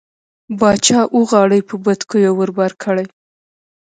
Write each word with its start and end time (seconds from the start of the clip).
باچا 0.59 0.99
اوه 1.13 1.27
غاړۍ 1.31 1.61
په 1.69 1.75
بتکيو 1.83 2.31
ور 2.39 2.49
بار 2.57 2.71
کړې. 2.83 3.05